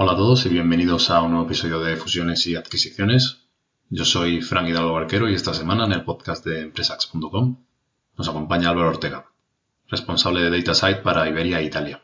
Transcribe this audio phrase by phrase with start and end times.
[0.00, 3.48] Hola a todos y bienvenidos a un nuevo episodio de Fusiones y Adquisiciones.
[3.90, 7.56] Yo soy Frank Hidalgo Barquero y esta semana en el podcast de empresax.com
[8.16, 9.26] nos acompaña Álvaro Ortega,
[9.88, 12.00] responsable de DataSite para Iberia e Italia.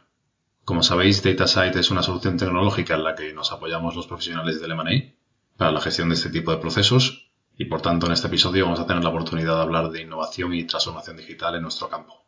[0.65, 4.73] Como sabéis, DataSite es una solución tecnológica en la que nos apoyamos los profesionales del
[4.73, 5.15] M&A
[5.57, 8.81] para la gestión de este tipo de procesos y por tanto en este episodio vamos
[8.81, 12.25] a tener la oportunidad de hablar de innovación y transformación digital en nuestro campo.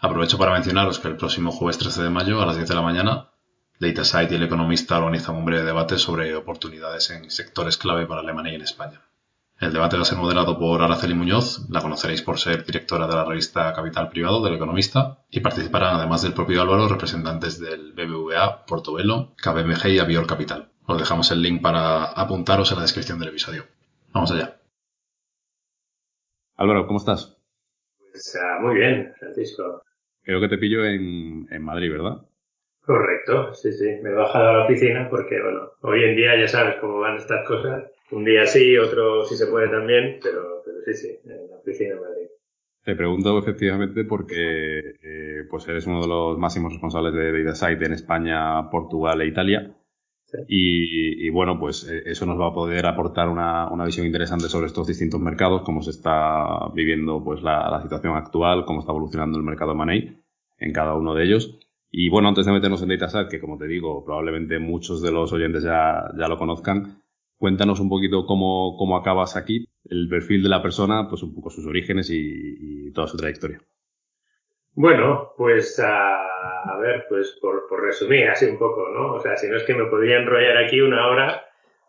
[0.00, 2.82] Aprovecho para mencionaros que el próximo jueves 13 de mayo a las 10 de la
[2.82, 3.30] mañana
[3.78, 8.52] DataSite y El Economista organizan un breve debate sobre oportunidades en sectores clave para Alemania
[8.52, 9.02] y en España.
[9.58, 13.14] El debate va a ser moderado por Araceli Muñoz, la conoceréis por ser directora de
[13.14, 18.66] la revista Capital Privado del Economista, y participarán además del propio Álvaro representantes del BBVA,
[18.66, 20.68] Portobelo, KBMG y Avior Capital.
[20.84, 23.64] Os dejamos el link para apuntaros en la descripción del episodio.
[24.12, 24.60] Vamos allá.
[26.56, 27.36] Álvaro, ¿cómo estás?
[27.98, 29.82] Pues uh, muy bien, Francisco.
[30.22, 32.26] Creo que te pillo en, en Madrid, ¿verdad?
[32.86, 33.98] Correcto, sí, sí.
[34.00, 37.16] Me he bajado a la oficina porque, bueno, hoy en día ya sabes cómo van
[37.16, 37.90] estas cosas.
[38.12, 41.96] Un día sí, otro sí se puede también, pero, pero sí, sí, en la oficina
[41.96, 42.28] Madrid.
[42.84, 47.92] Te pregunto efectivamente porque eh, pues eres uno de los máximos responsables de DataSite en
[47.92, 49.74] España, Portugal e Italia.
[50.26, 50.38] Sí.
[50.46, 54.48] Y, y, bueno, pues eh, eso nos va a poder aportar una, una, visión interesante
[54.48, 58.92] sobre estos distintos mercados, cómo se está viviendo pues la, la situación actual, cómo está
[58.92, 60.22] evolucionando el mercado de Money
[60.58, 61.58] en cada uno de ellos.
[61.90, 65.32] Y bueno, antes de meternos en DataSat, que como te digo, probablemente muchos de los
[65.32, 67.02] oyentes ya, ya lo conozcan,
[67.36, 71.50] cuéntanos un poquito cómo, cómo acabas aquí, el perfil de la persona, pues un poco
[71.50, 73.60] sus orígenes y, y toda su trayectoria.
[74.74, 76.26] Bueno, pues a,
[76.64, 79.14] a ver, pues por, por, resumir así un poco, ¿no?
[79.14, 81.44] O sea, si no es que me podría enrollar aquí una hora,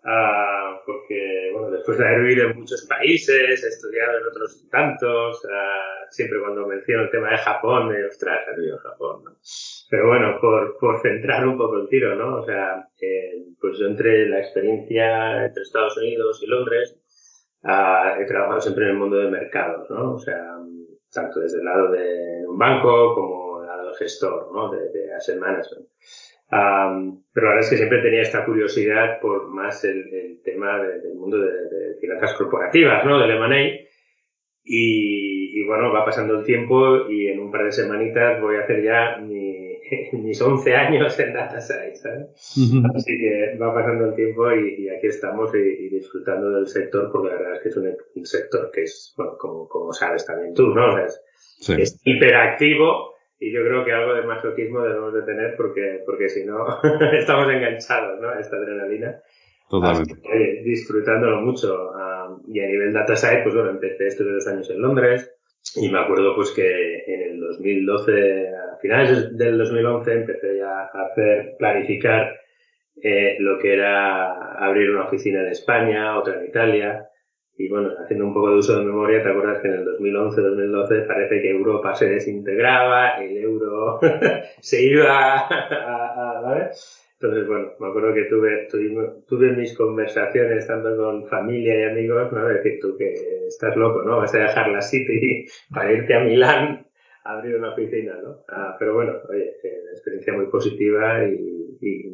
[0.06, 5.44] uh, porque, bueno, después de haber vivido en muchos países, he estudiado en otros tantos,
[5.44, 9.31] uh, siempre cuando menciono el tema de Japón, me ostras, he vivido en Japón, ¿no?
[9.90, 12.38] Pero bueno, por, por centrar un poco el tiro, ¿no?
[12.38, 17.00] O sea, eh, pues yo entre la experiencia entre Estados Unidos y Londres,
[17.64, 20.16] uh, he trabajado siempre en el mundo de mercados, ¿no?
[20.16, 20.58] O sea,
[21.12, 24.70] tanto desde el lado de un banco como el lado del gestor, ¿no?
[24.72, 25.88] De, de asset management.
[26.50, 30.81] Um, pero la verdad es que siempre tenía esta curiosidad por más el, el tema
[30.81, 33.19] de, del mundo de, de, finanzas corporativas, ¿no?
[33.19, 33.88] Del M&A.
[34.64, 38.62] Y, y, bueno, va pasando el tiempo y en un par de semanitas voy a
[38.62, 39.66] hacer ya mi,
[40.14, 42.58] mis 11 años en Data Science, ¿sabes?
[42.58, 42.96] Uh -huh.
[42.96, 47.12] Así que va pasando el tiempo y, y aquí estamos y, y, disfrutando del sector
[47.12, 50.25] porque la verdad es que es un, un sector que es, bueno, como, como sabes
[50.25, 50.90] también tú, ¿no?
[50.90, 51.22] O sea, es,
[51.59, 51.74] sí.
[51.80, 56.46] es hiperactivo y yo creo que algo de masoquismo debemos de tener porque, porque si
[56.46, 56.66] no
[57.14, 58.30] estamos enganchados, ¿no?
[58.30, 59.22] A esta adrenalina.
[59.69, 60.16] Totalmente.
[60.22, 61.92] Que, disfrutándolo mucho.
[61.92, 65.37] Um, y a nivel data science, pues bueno, empecé estos dos años en Londres
[65.75, 71.05] y me acuerdo pues que en el 2012, a finales del 2011, empecé ya a
[71.11, 72.35] hacer, planificar
[73.01, 77.09] eh, lo que era abrir una oficina en España, otra en Italia,
[77.57, 81.07] y bueno, haciendo un poco de uso de memoria, ¿te acuerdas que en el 2011-2012
[81.07, 84.00] parece que Europa se desintegraba, el euro
[84.61, 86.69] se iba a, a, a, ¿vale?
[87.19, 92.31] Entonces, bueno, me acuerdo que tuve, tuve, tuve mis conversaciones tanto con familia y amigos,
[92.31, 92.45] ¿no?
[92.45, 93.13] De decir tú que
[93.47, 94.17] estás loco, ¿no?
[94.17, 96.85] Vas a dejar la City para irte a Milán
[97.23, 98.44] a abrir una oficina, ¿no?
[98.50, 102.13] Ah, pero bueno, oye, una experiencia muy positiva y, y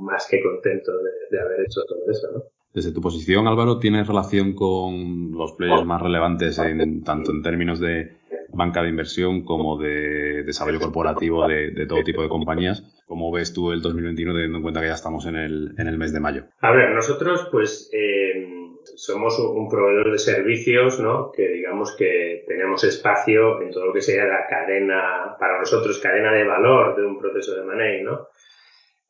[0.00, 2.42] más que contento de, de haber hecho todo eso, ¿no?
[2.72, 7.80] Desde tu posición, Álvaro, ¿tienes relación con los players más relevantes en, tanto en términos
[7.80, 8.17] de
[8.48, 12.82] banca de inversión como de desarrollo corporativo de, todo tipo de compañías?
[13.06, 15.98] ¿Cómo ves tú el 2021 teniendo en cuenta que ya estamos en el, en el
[15.98, 16.44] mes de mayo?
[16.60, 18.58] A ver, nosotros pues eh,
[18.96, 21.30] somos un proveedor de servicios, ¿no?
[21.32, 26.32] Que digamos que tenemos espacio en todo lo que sería la cadena, para nosotros cadena
[26.32, 28.28] de valor de un proceso de money, ¿no?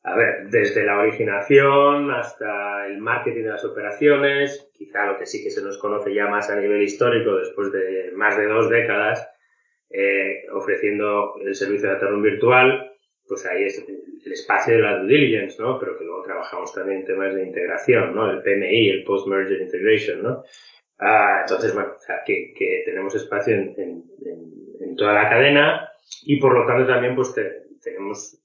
[0.03, 5.43] A ver, desde la originación hasta el marketing de las operaciones, quizá lo que sí
[5.43, 9.29] que se nos conoce ya más a nivel histórico después de más de dos décadas,
[9.91, 12.93] eh, ofreciendo el servicio de aterrón virtual,
[13.27, 15.79] pues ahí es el espacio de la due diligence, ¿no?
[15.79, 18.31] Pero que luego trabajamos también en temas de integración, ¿no?
[18.31, 20.45] El PMI, el Post-Merger Integration, ¿no?
[20.99, 24.05] Ah, entonces, bueno, o sea, que, que tenemos espacio en, en,
[24.81, 25.89] en, toda la cadena
[26.25, 28.43] y por lo tanto también pues te, tenemos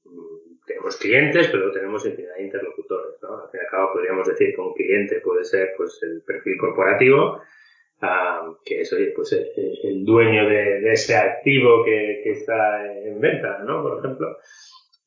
[0.65, 3.43] tenemos clientes, pero tenemos infinidad de interlocutores, ¿no?
[3.43, 6.57] Al fin y al cabo podríamos decir que un cliente puede ser, pues, el perfil
[6.57, 7.41] corporativo,
[8.65, 13.81] que es, oye, pues, el, dueño de, ese activo que, está en venta, ¿no?
[13.81, 14.37] Por ejemplo.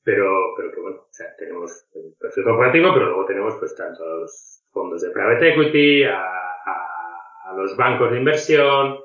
[0.03, 4.05] Pero, pero que bueno, o sea, tenemos el perfil corporativo, pero luego tenemos, pues, tanto
[4.05, 9.01] a los fondos de private equity, a, a, a los bancos de inversión,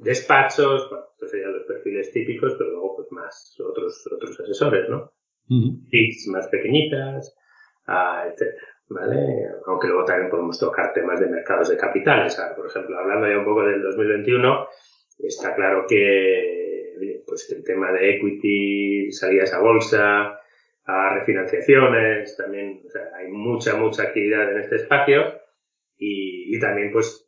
[0.00, 5.12] despachos, bueno, estos serían los perfiles típicos, pero luego pues más otros, otros asesores, ¿no?
[5.48, 7.36] Uh más pequeñitas,
[7.88, 9.48] uh, etcétera, ¿vale?
[9.66, 12.40] Aunque luego también podemos tocar temas de mercados de capitales.
[12.56, 14.68] por ejemplo, hablando ya un poco del 2021,
[15.18, 16.60] está claro que
[17.26, 20.40] pues el tema de equity, salidas a bolsa,
[20.84, 25.40] a refinanciaciones, también, o sea, hay mucha, mucha actividad en este espacio
[25.96, 27.26] y, y también pues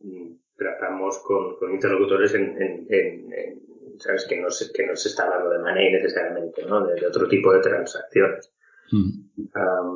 [0.56, 4.27] tratamos con, con interlocutores en, en, en, ¿sabes?
[4.29, 6.87] Que no, se, que no se está hablando de money necesariamente, ¿no?
[6.87, 8.53] De, otro tipo de transacciones.
[8.91, 9.49] Mm.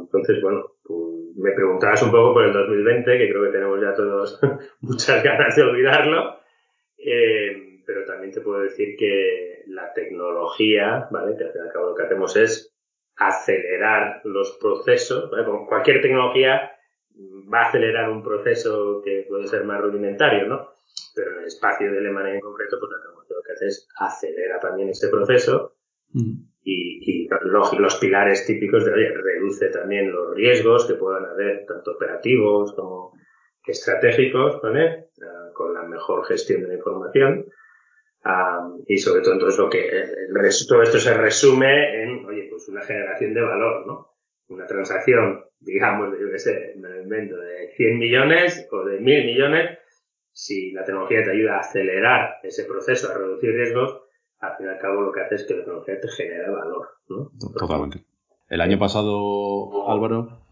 [0.03, 1.01] entonces, bueno, pues
[1.37, 4.41] me preguntabas un poco por el 2020, que creo que tenemos ya todos
[4.81, 6.41] muchas ganas de olvidarlo.
[6.99, 11.37] Eh, pero también te puedo decir que la tecnología, ¿vale?
[11.37, 12.75] Que al fin y al cabo lo que hacemos es
[13.17, 15.45] acelerar los procesos, ¿vale?
[15.45, 16.73] Con cualquier tecnología
[17.53, 20.76] va a acelerar un proceso que puede ser más rudimentario, ¿no?
[21.15, 23.89] Pero en el espacio del M&A en concreto, pues la tecnología lo que hace es
[23.99, 25.77] acelera también este proceso
[26.13, 26.33] mm.
[26.63, 31.65] y, y los, los, pilares típicos de, oye, reduce también los riesgos que puedan haber,
[31.67, 33.13] tanto operativos como
[33.67, 35.09] estratégicos, ¿vale?
[35.17, 37.47] Uh, con la mejor gestión de la información.
[38.25, 40.03] Um, y sobre todo entonces lo que
[40.69, 44.17] todo esto se resume en oye pues una generación de valor no
[44.49, 49.27] una transacción digamos, yo qué sé, me lo invento, de 100 millones o de 1000
[49.27, 49.79] millones,
[50.37, 54.03] si la tecnología te ayuda a acelerar ese proceso, a reducir riesgos,
[54.41, 56.89] al fin y al cabo lo que hace es que la tecnología te genera valor.
[57.59, 58.05] Totalmente.
[58.51, 60.43] El año pasado, Álvaro,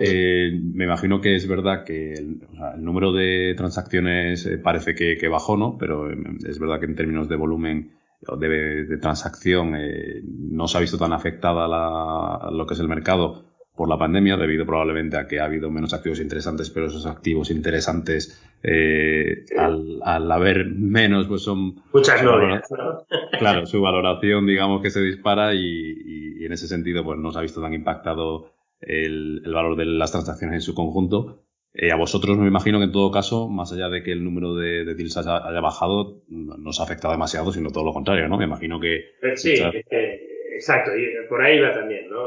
[0.00, 4.58] eh, me imagino que es verdad que el, o sea, el número de transacciones eh,
[4.58, 5.78] parece que, que, bajó, ¿no?
[5.78, 6.16] Pero eh,
[6.48, 7.92] es verdad que en términos de volumen
[8.36, 12.88] de, de, transacción eh, no se ha visto tan afectada la, lo que es el
[12.88, 13.44] mercado
[13.80, 17.50] por la pandemia, debido probablemente a que ha habido menos activos interesantes, pero esos activos
[17.50, 21.76] interesantes, eh, al, al, haber menos, pues son...
[21.90, 22.68] Muchas novias,
[23.38, 27.38] Claro, su valoración, digamos, que se dispara y, y, en ese sentido, pues no se
[27.38, 31.44] ha visto tan impactado el, el valor de las transacciones en su conjunto.
[31.72, 34.56] Eh, a vosotros me imagino que en todo caso, más allá de que el número
[34.56, 38.28] de, de deals haya, haya, bajado, no os ha afectado demasiado, sino todo lo contrario,
[38.28, 38.36] ¿no?
[38.36, 39.12] Me imagino que...
[39.36, 40.20] Sí, eh,
[40.52, 42.20] exacto, y por ahí va también, ¿no?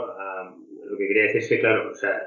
[0.94, 2.22] Lo que quería decir es que, claro, o sea,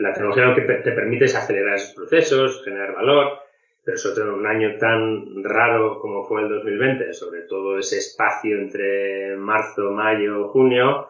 [0.00, 3.38] la tecnología lo que te permite es acelerar esos procesos, generar valor,
[3.84, 7.98] pero sobre todo en un año tan raro como fue el 2020, sobre todo ese
[7.98, 11.08] espacio entre marzo, mayo, junio,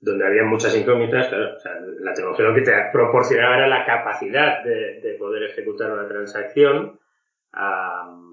[0.00, 1.56] donde había muchas incógnitas, claro,
[2.00, 7.00] la tecnología lo que te proporcionaba era la capacidad de, de poder ejecutar una transacción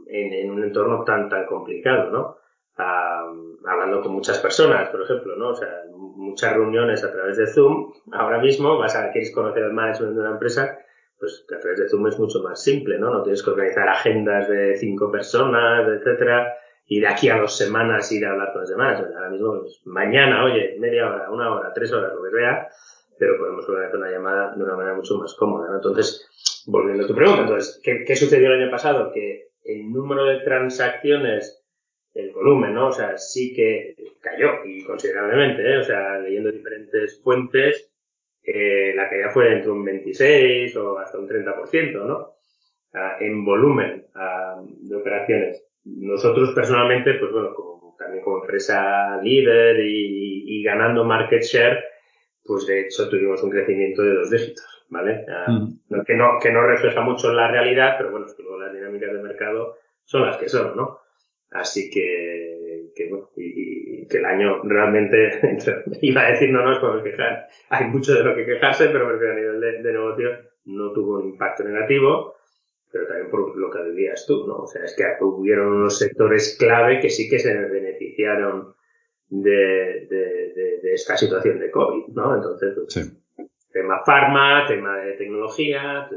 [0.08, 2.38] en, en, un entorno tan, tan complicado, ¿no?
[2.78, 5.50] Hablando con muchas personas, por ejemplo, ¿no?
[5.50, 7.94] O sea, muchas reuniones a través de Zoom.
[8.12, 10.78] Ahora mismo vas a, quieres conocer el management de una empresa,
[11.18, 13.12] pues a través de Zoom es mucho más simple, ¿no?
[13.12, 16.54] No tienes que organizar agendas de cinco personas, etcétera,
[16.88, 19.00] y de aquí a dos semanas ir a hablar con las demás.
[19.16, 22.68] Ahora mismo, pues, mañana, oye, media hora, una hora, tres horas, lo que sea,
[23.18, 25.76] pero podemos organizar una llamada de una manera mucho más cómoda, ¿no?
[25.76, 29.12] Entonces, volviendo a tu pregunta, entonces, ¿qué, qué sucedió el año pasado?
[29.14, 31.65] Que el número de transacciones
[32.16, 32.88] el volumen, ¿no?
[32.88, 35.78] O sea, sí que cayó y considerablemente, ¿eh?
[35.78, 37.92] O sea, leyendo diferentes fuentes,
[38.42, 42.36] eh, la caída fue entre un 26 o hasta un 30%, ¿no?
[42.94, 45.62] Ah, en volumen ah, de operaciones.
[45.84, 51.84] Nosotros personalmente, pues bueno, como, también como empresa líder y, y, ganando market share,
[52.44, 55.26] pues de hecho tuvimos un crecimiento de dos dígitos, ¿vale?
[55.28, 56.04] Ah, mm.
[56.06, 59.12] que, no, que no refleja mucho la realidad, pero bueno, es que luego las dinámicas
[59.12, 61.00] de mercado son las que son, ¿no?
[61.56, 65.40] Así que, que bueno, y, y, que el año realmente,
[66.02, 69.30] iba a decir no nos podemos quejar, hay mucho de lo que quejarse, pero porque
[69.30, 70.30] a nivel de, de negocio
[70.66, 72.36] no tuvo un impacto negativo,
[72.92, 74.58] pero también por lo que decías tú, ¿no?
[74.60, 78.76] O sea, es que hubieron unos sectores clave que sí que se beneficiaron
[79.30, 82.36] de, de, de, de esta situación de COVID, ¿no?
[82.36, 83.48] Entonces, pues, sí.
[83.72, 86.10] tema farma, tema de tecnología,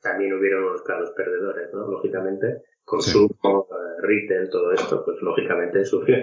[0.00, 1.86] también hubieron unos claros perdedores, ¿no?
[1.88, 3.48] Lógicamente, consumo, sí.
[3.48, 6.18] Eh, retail, todo esto, pues lógicamente sufrió.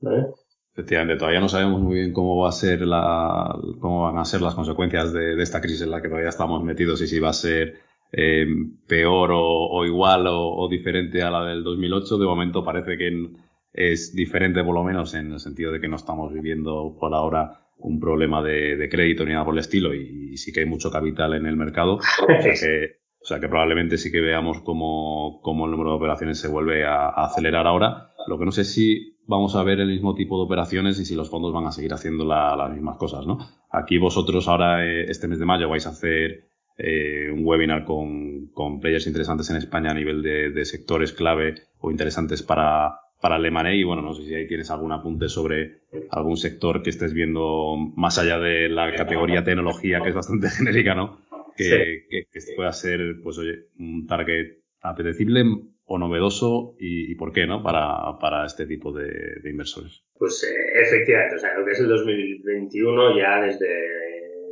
[0.00, 0.26] ¿vale?
[0.72, 4.42] Efectivamente, todavía no sabemos muy bien cómo va a ser la, cómo van a ser
[4.42, 7.30] las consecuencias de, de esta crisis en la que todavía estamos metidos y si va
[7.30, 7.78] a ser
[8.12, 8.46] eh,
[8.86, 12.18] peor o, o igual o, o, diferente a la del 2008.
[12.18, 13.30] De momento parece que
[13.72, 17.66] es diferente por lo menos en el sentido de que no estamos viviendo por ahora
[17.78, 21.34] un problema de, crédito ni nada por el estilo y, sí que hay mucho capital
[21.34, 21.96] en el mercado.
[21.96, 25.96] O sea que, o sea que probablemente sí que veamos cómo, cómo el número de
[25.96, 28.12] operaciones se vuelve a, acelerar ahora.
[28.28, 31.16] Lo que no sé si vamos a ver el mismo tipo de operaciones y si
[31.16, 33.38] los fondos van a seguir haciendo las mismas cosas, ¿no?
[33.68, 36.44] Aquí vosotros ahora, eh, este mes de mayo, vais a hacer
[36.78, 41.90] eh, un webinar con, con, players interesantes en España a nivel de, sectores clave o
[41.90, 45.80] interesantes para, para el y bueno, no sé si ahí tienes algún apunte sobre
[46.10, 50.94] algún sector que estés viendo más allá de la categoría tecnología que es bastante genérica,
[50.94, 51.18] ¿no?
[51.56, 55.44] Que, que, pueda ser, pues oye, un target apetecible
[55.84, 57.62] o novedoso y, por qué, ¿no?
[57.62, 59.06] Para, para este tipo de,
[59.42, 60.04] de inversores.
[60.18, 63.96] Pues eh, efectivamente, o sea, lo que es el 2021 ya desde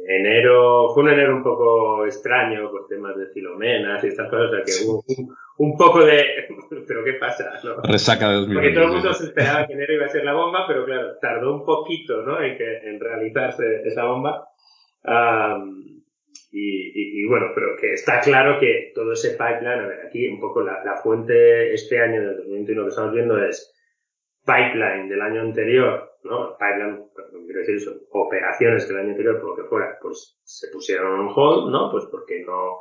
[0.06, 4.50] enero, fue un enero un poco extraño por temas de filomenas y estas cosas, o
[4.50, 5.04] sea que hubo
[5.58, 6.46] un, poco de,
[6.87, 7.52] pero ¿qué pasa?
[7.64, 7.80] No?
[7.82, 8.54] Resaca de 2020.
[8.54, 11.16] Porque todo el mundo se esperaba que enero iba a ser la bomba, pero claro,
[11.20, 12.42] tardó un poquito, ¿no?
[12.42, 14.49] En, que, en realizarse esa bomba.
[16.56, 20.40] Y, y, bueno, pero que está claro que todo ese pipeline, a ver, aquí un
[20.40, 23.73] poco la, la fuente este año del 2021 que estamos viendo es
[24.46, 26.56] pipeline del año anterior ¿no?
[26.58, 27.04] Pipeline,
[27.46, 31.32] quiero decir, son operaciones del año anterior, por lo que fuera, pues se pusieron on
[31.34, 31.90] hold, ¿no?
[31.90, 32.78] Pues porque no,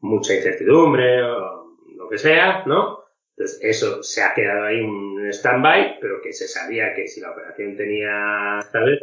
[0.00, 3.04] mucha incertidumbre o lo que sea, ¿no?
[3.36, 7.30] Entonces eso se ha quedado ahí un stand-by, pero que se sabía que si la
[7.30, 8.98] operación tenía, ¿sabes?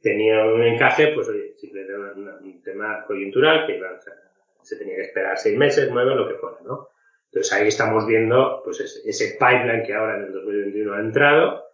[0.00, 3.88] Tenía un encaje, pues oye, simplemente un, tema coyuntural que iba,
[4.62, 6.88] se tenía que esperar seis meses, nueve, lo que fuera, ¿no?
[7.26, 11.64] Entonces ahí estamos viendo, pues ese pipeline que ahora en el 2021 ha entrado,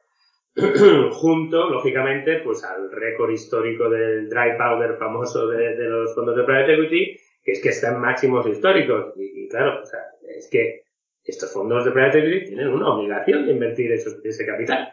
[1.13, 6.75] junto, lógicamente, pues al récord histórico del dry powder famoso de, los fondos de private
[6.75, 9.15] equity, que es que están máximos históricos.
[9.17, 10.83] Y, claro, o sea, es que
[11.25, 14.93] estos fondos de private equity tienen una obligación de invertir ese capital.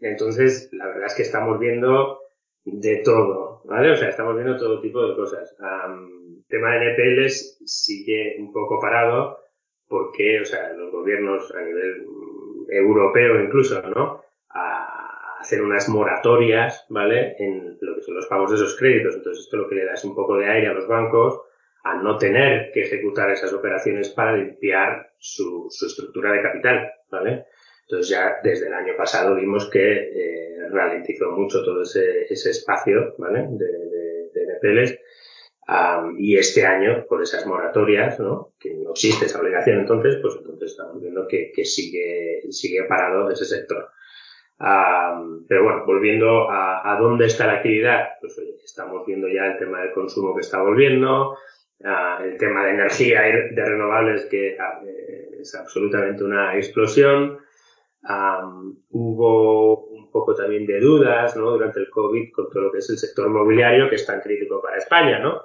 [0.00, 2.20] Entonces, la verdad es que estamos viendo
[2.64, 3.90] de todo, ¿vale?
[3.90, 5.56] O sea, estamos viendo todo tipo de cosas.
[5.58, 9.38] el tema de NPLs sigue un poco parado
[9.88, 12.06] porque, o sea, los gobiernos a nivel
[12.68, 14.22] europeo incluso, ¿no?
[14.50, 17.34] A hacer unas moratorias, ¿vale?
[17.38, 19.16] En lo que son los pagos de esos créditos.
[19.16, 21.40] Entonces esto lo que le da es un poco de aire a los bancos
[21.82, 27.46] a no tener que ejecutar esas operaciones para limpiar su estructura de capital, ¿vale?
[27.90, 33.14] Entonces ya desde el año pasado vimos que eh, ralentizó mucho todo ese, ese espacio,
[33.18, 33.46] ¿vale?
[33.50, 34.98] De, de, de NPLs
[36.18, 38.54] y este año, por esas moratorias, ¿no?
[38.58, 43.30] que no existe esa obligación entonces, pues entonces estamos viendo que, que sigue, sigue parado
[43.30, 43.88] ese sector.
[44.58, 49.58] pero bueno, volviendo a, a, dónde está la actividad, pues oye, estamos viendo ya el
[49.58, 51.36] tema del consumo que está volviendo,
[51.78, 57.38] el tema de energía de renovables que eh, es absolutamente una explosión.
[58.02, 61.50] Hubo un poco también de dudas ¿no?
[61.50, 64.60] durante el COVID con todo lo que es el sector mobiliario, que es tan crítico
[64.60, 65.42] para España, ¿no?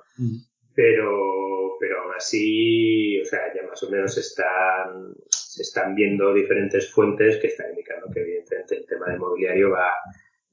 [0.74, 6.91] Pero, pero aún así, o sea, ya más o menos están, se están viendo diferentes
[6.91, 9.91] fuentes que están indicando que evidentemente el tema del mobiliario va,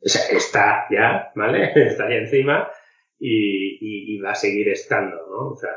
[0.00, 1.72] o sea, está ya, ¿vale?
[1.74, 2.70] está ahí encima
[3.18, 5.50] y, y, va a seguir estando, ¿no?
[5.50, 5.74] O sea,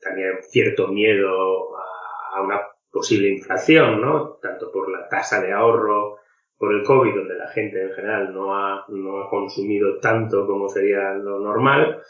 [0.00, 2.60] también cierto miedo a, a una
[2.92, 4.38] posible inflación, ¿no?
[4.40, 6.18] Tanto por la tasa de ahorro
[6.58, 10.68] por el COVID, donde la gente en general no ha, no ha consumido tanto como
[10.68, 12.00] sería lo normal,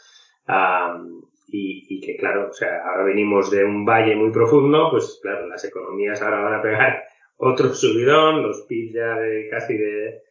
[1.47, 5.47] y, y, que claro, o sea, ahora venimos de un valle muy profundo, pues claro,
[5.47, 7.03] las economías ahora van a pegar
[7.37, 10.21] otro subidón, los PIB ya de casi de,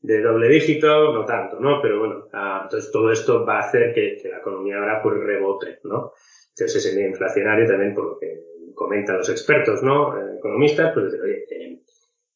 [0.00, 1.80] de doble dígito, no tanto, ¿no?
[1.80, 2.24] Pero bueno,
[2.62, 6.12] entonces todo esto va a hacer que, que, la economía ahora pues rebote, ¿no?
[6.50, 8.40] Entonces ese inflacionario también, por lo que
[8.78, 10.16] comentan los expertos, ¿no?
[10.16, 11.82] Eh, economistas, pues decir, oye, eh,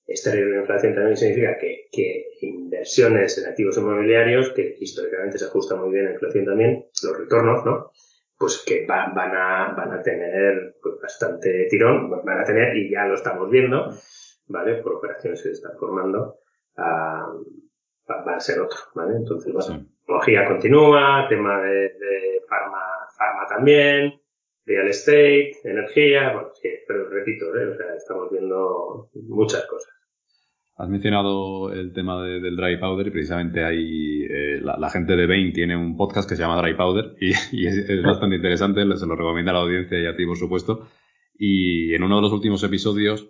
[0.06, 5.76] esta de inflación también significa que, que, inversiones en activos inmobiliarios, que históricamente se ajusta
[5.76, 7.92] muy bien a la inflación también, los retornos, ¿no?
[8.36, 13.04] Pues que van, a, van a tener pues, bastante tirón, van a tener, y ya
[13.06, 13.94] lo estamos viendo,
[14.48, 14.82] ¿vale?
[14.82, 16.40] Por operaciones que se están formando,
[16.76, 16.82] uh,
[18.10, 19.14] va, a ser otro, ¿vale?
[19.16, 22.82] Entonces, bueno, tecnología continúa, tema de, de farma,
[23.16, 24.21] farma también,
[24.64, 27.68] real estate, energía, bueno, sí, pero repito, ¿eh?
[27.68, 29.92] o sea, estamos viendo muchas cosas.
[30.76, 35.52] Has mencionado el tema del dry powder y precisamente hay eh, la, gente de Bain
[35.52, 37.30] tiene un podcast que se llama Dry Powder y,
[37.66, 40.88] es, bastante interesante, se lo recomiendo a la audiencia y a ti por supuesto.
[41.38, 43.28] Y en uno de los últimos episodios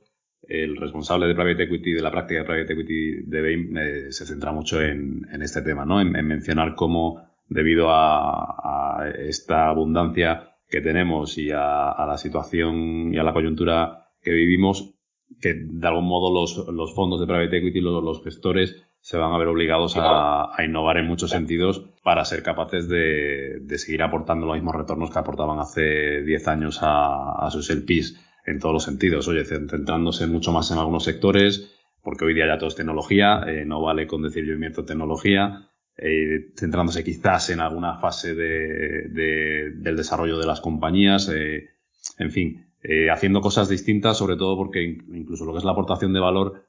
[0.49, 4.27] el responsable de Private Equity, de la práctica de Private Equity de Bain, eh, se
[4.27, 6.01] centra mucho en, este tema, ¿no?
[6.01, 13.19] En, mencionar cómo debido a, a esta abundancia que tenemos y a, la situación y
[13.19, 14.95] a la coyuntura que vivimos,
[15.39, 19.39] que de algún modo los, fondos de private equity, los, los, gestores, se van a
[19.39, 24.75] ver obligados a, innovar en muchos sentidos para ser capaces de, seguir aportando los mismos
[24.75, 29.29] retornos que aportaban hace 10 años a, sus LPs en todos los sentidos.
[29.29, 31.71] Oye, centrándose mucho más en algunos sectores,
[32.03, 35.69] porque hoy día ya todo es tecnología, eh, no vale con decir yo invierto tecnología,
[36.05, 41.71] eh, centrándose quizás en alguna fase del desarrollo de las compañías, eh,
[42.19, 42.67] en fin,
[43.13, 46.67] haciendo cosas distintas, sobre todo porque incluso lo que es la aportación de valor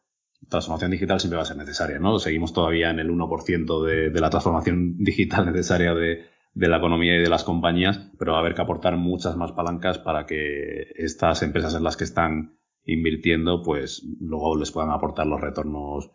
[0.49, 2.19] transformación digital siempre va a ser necesaria, ¿no?
[2.19, 7.15] Seguimos todavía en el 1% de, de la transformación digital necesaria de, de la economía
[7.15, 10.91] y de las compañías, pero va a haber que aportar muchas más palancas para que
[10.95, 16.11] estas empresas en las que están invirtiendo, pues luego les puedan aportar los retornos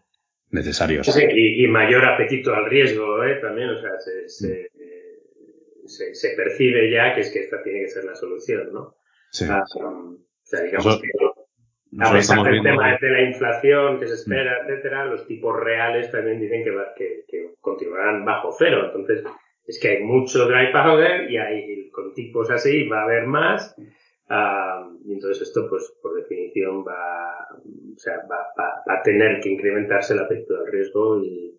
[0.51, 1.07] necesarios.
[1.07, 3.37] Sí, y, mayor apetito al riesgo, ¿eh?
[3.37, 4.71] También, o sea, se, se,
[5.87, 8.97] se, se, percibe ya que es que esta tiene que ser la solución, ¿no?
[9.31, 9.45] Sí.
[9.49, 11.09] Ah, o sea, digamos que
[12.01, 16.41] a pesar del tema de la inflación que se espera, etcétera, los tipos reales también
[16.41, 18.87] dicen que, que, continuarán bajo cero.
[18.87, 19.25] Entonces,
[19.67, 23.75] es que hay mucho dry powder y hay, con tipos así va a haber más.
[24.29, 30.13] Ah, y entonces esto, pues, por definición va, o sea, va, a tener que incrementarse
[30.13, 31.59] el apetito al riesgo y,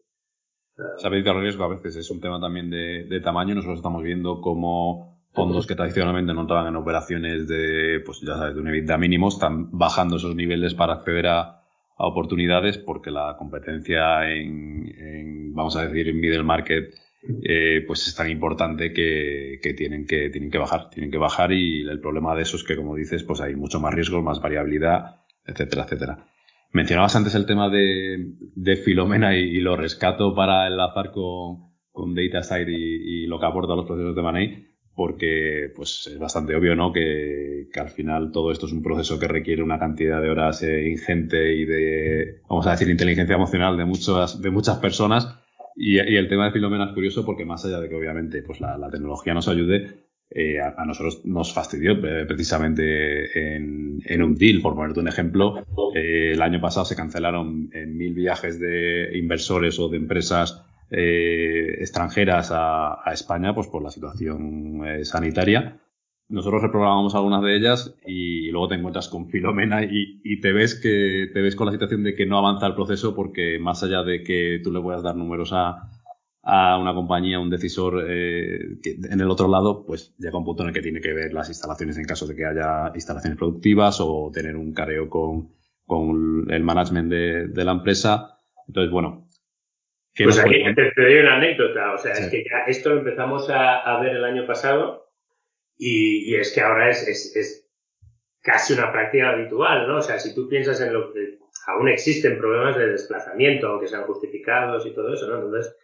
[0.77, 3.55] uh, el apetito al riesgo a veces es un tema también de, de tamaño.
[3.55, 8.55] Nosotros estamos viendo cómo fondos que tradicionalmente no entraban en operaciones de, pues ya sabes,
[8.55, 11.55] de un EBITDA mínimo, están bajando esos niveles para acceder a,
[12.01, 16.93] oportunidades porque la competencia en, vamos a decir, en middle market,
[17.43, 21.81] eh, pues es tan importante que, tienen que tienen que bajar, tienen que bajar y
[21.81, 25.21] el problema de eso es que, como dices, pues hay mucho más riesgo, más variabilidad,
[25.45, 26.27] etcétera, etcétera.
[26.71, 32.71] Mencionabas antes el tema de, de Filomena y, lo rescato para enlazar con, con DataSide
[32.71, 36.91] y, y lo que aporta los procesos de Money porque pues es bastante obvio, ¿no?
[36.91, 40.61] Que, que, al final todo esto es un proceso que requiere una cantidad de horas
[40.61, 45.39] eh, ingente y de, vamos a decir, inteligencia emocional de muchas, de muchas personas.
[45.81, 48.59] Y, y, el tema de Filomena es curioso porque más allá de que obviamente pues
[48.59, 54.75] la, tecnología nos ayude, eh, a, nosotros nos fastidió eh, precisamente en, un deal, por
[54.75, 55.63] ponerte un ejemplo.
[55.95, 60.61] Eh, el año pasado se cancelaron mil viajes de inversores o de empresas
[60.91, 65.79] eh, extranjeras a, a, España pues por la situación sanitaria.
[66.29, 70.79] Nosotros reprogramamos algunas de ellas y luego te encuentras con Filomena y, y, te ves
[70.79, 74.03] que te ves con la situación de que no avanza el proceso porque más allá
[74.03, 75.89] de que tú le puedas dar números a,
[76.43, 80.61] a una compañía, un decisor eh, que en el otro lado, pues llega un punto
[80.61, 83.97] en el que tiene que ver las instalaciones en caso de que haya instalaciones productivas
[83.99, 85.49] o tener un careo con,
[85.87, 88.37] con el management de, de la empresa.
[88.67, 89.27] Entonces, bueno,
[90.15, 93.99] pues aquí te, doy una anécdota, o sea, es que ya esto empezamos a, a
[93.99, 95.08] ver el año pasado
[95.79, 97.65] y, es que ahora es, es, es,
[98.41, 99.97] casi una práctica habitual, ¿no?
[99.97, 104.03] O sea, si tú piensas en lo que aún existen problemas de desplazamiento, aunque sean
[104.03, 105.35] justificados y todo eso, ¿no?
[105.35, 105.75] Entonces,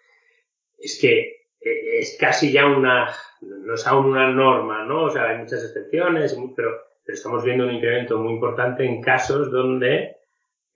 [0.78, 3.10] es que e, es casi ya una,
[3.42, 5.06] no es aún una norma, ¿no?
[5.06, 6.72] O sea, hay muchas excepciones, pero,
[7.08, 10.16] estamos viendo un incremento muy importante en casos donde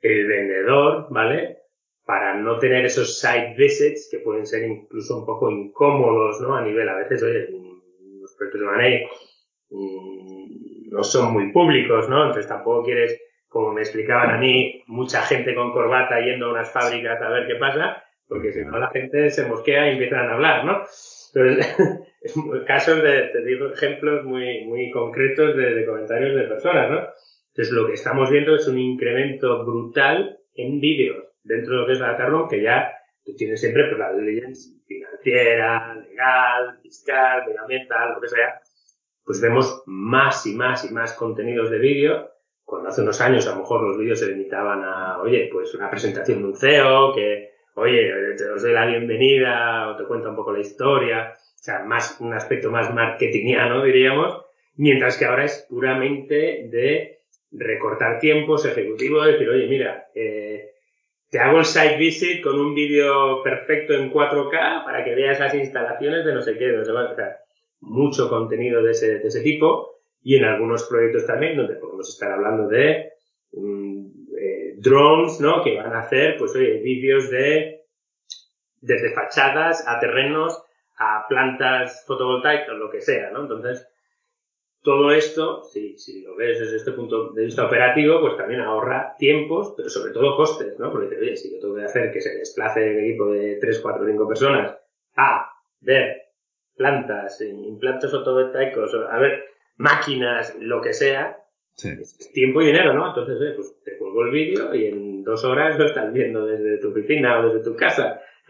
[0.01, 1.57] el vendedor, ¿vale?
[2.05, 6.55] para no tener esos site visits que pueden ser incluso un poco incómodos, ¿no?
[6.55, 7.47] A nivel, a veces, oye,
[8.39, 9.05] los de Money
[9.69, 12.25] mm, no son muy públicos, ¿no?
[12.25, 16.71] Entonces tampoco quieres, como me explicaban a mí, mucha gente con corbata yendo a unas
[16.71, 20.33] fábricas a ver qué pasa, porque si no la gente se mosquea y empiezan a
[20.33, 20.83] hablar, ¿no?
[21.33, 21.75] Entonces,
[22.67, 27.07] casos de, te digo ejemplos muy, muy concretos de, de comentarios de personas, ¿no?
[27.53, 31.93] Entonces lo que estamos viendo es un incremento brutal en vídeos dentro de lo que
[31.93, 32.91] es la data que ya
[33.25, 34.39] tú tienes siempre pues, la ley
[35.21, 38.61] financiera, legal, fiscal, medioambiental, lo que sea,
[39.23, 42.31] pues vemos más y más y más contenidos de vídeo.
[42.63, 45.89] Cuando hace unos años a lo mejor los vídeos se limitaban a, oye, pues una
[45.89, 50.35] presentación de un CEO, que, oye, te os doy la bienvenida o te cuenta un
[50.35, 55.65] poco la historia, o sea, más, un aspecto más marketingiano, diríamos, mientras que ahora es
[55.67, 57.19] puramente de
[57.51, 60.73] recortar tiempos ejecutivo, decir, oye, mira, eh,
[61.29, 65.53] te hago el site visit con un vídeo perfecto en 4K para que veas las
[65.53, 67.37] instalaciones de no sé qué, no sé sea,
[67.81, 72.31] mucho contenido de ese, de ese tipo y en algunos proyectos también donde podemos estar
[72.31, 73.11] hablando de
[73.53, 74.05] mm,
[74.37, 75.63] eh, drones, ¿no?
[75.63, 77.79] Que van a hacer, pues oye, vídeos de
[78.81, 80.63] desde fachadas a terrenos
[80.97, 83.41] a plantas fotovoltaicas, lo que sea, ¿no?
[83.41, 83.87] Entonces,
[84.81, 89.15] todo esto, si, si lo ves desde este punto de vista operativo, pues también ahorra
[89.17, 90.91] tiempos, pero sobre todo costes, ¿no?
[90.91, 94.05] Porque, oye, si yo tengo que hacer que se desplace el equipo de 3, 4,
[94.05, 94.77] 5 personas
[95.15, 96.21] a ver
[96.75, 99.43] plantas, implantes fotovoltaicos, a ver
[99.77, 101.37] máquinas, lo que sea,
[101.75, 103.07] es tiempo y dinero, ¿no?
[103.07, 106.89] Entonces, pues te cuelgo el vídeo y en dos horas lo estás viendo desde tu
[106.89, 108.21] oficina o desde tu casa.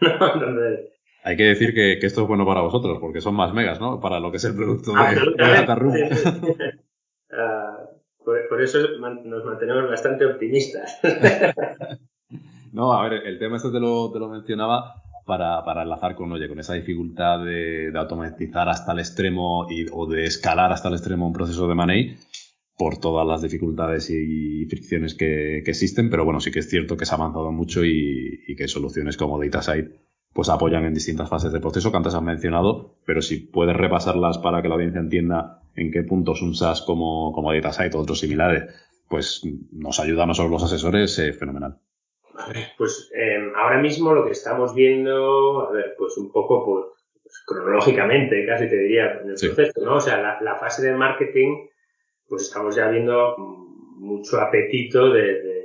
[1.22, 4.00] Hay que decir que, esto es bueno para vosotros, porque son más megas, ¿no?
[4.00, 5.94] Para lo que es el producto de, Data Room.
[7.32, 7.84] Ah,
[8.24, 10.98] por, eso nos mantenemos bastante optimistas.
[12.72, 16.32] no, a ver, el tema este te lo, te lo mencionaba para, para, enlazar con,
[16.32, 20.94] oye, con esa dificultad de, automatizar hasta el extremo y, o de escalar hasta el
[20.94, 22.16] extremo un proceso de money
[22.76, 27.06] por todas las dificultades y fricciones que, existen, pero bueno, sí que es cierto que
[27.06, 31.52] se ha avanzado mucho y, y que soluciones como DataSite pues apoyan en distintas fases
[31.52, 35.62] del proceso que antes has mencionado, pero si puedes repasarlas para que la audiencia entienda
[35.74, 38.64] en qué puntos un SaaS como, como DataSite o otros similares,
[39.08, 41.78] pues nos ayuda a nosotros los asesores, eh, fenomenal.
[42.78, 48.46] Pues em, ahora mismo lo que estamos viendo, a ver, pues un poco pues, cronológicamente,
[48.46, 49.96] casi te diría, en el proceso, ¿no?
[49.96, 51.66] O sea, la, fase de marketing,
[52.28, 55.59] pues estamos ya viendo mucho apetito de,